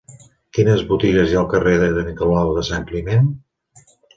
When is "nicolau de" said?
2.09-2.67